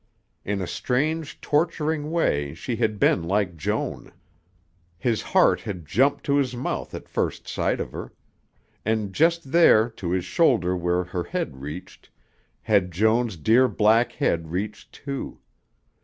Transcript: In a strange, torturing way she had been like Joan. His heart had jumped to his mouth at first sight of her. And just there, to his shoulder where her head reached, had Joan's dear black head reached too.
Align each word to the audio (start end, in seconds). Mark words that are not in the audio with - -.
In 0.43 0.61
a 0.61 0.65
strange, 0.65 1.39
torturing 1.41 2.09
way 2.09 2.55
she 2.55 2.77
had 2.77 2.97
been 2.97 3.21
like 3.21 3.55
Joan. 3.55 4.11
His 4.97 5.21
heart 5.21 5.61
had 5.61 5.85
jumped 5.85 6.23
to 6.23 6.37
his 6.37 6.55
mouth 6.55 6.95
at 6.95 7.07
first 7.07 7.47
sight 7.47 7.79
of 7.79 7.91
her. 7.91 8.11
And 8.83 9.13
just 9.13 9.51
there, 9.51 9.89
to 9.91 10.09
his 10.09 10.25
shoulder 10.25 10.75
where 10.75 11.03
her 11.03 11.25
head 11.25 11.61
reached, 11.61 12.09
had 12.63 12.89
Joan's 12.89 13.37
dear 13.37 13.67
black 13.67 14.13
head 14.13 14.49
reached 14.51 14.91
too. 14.91 15.39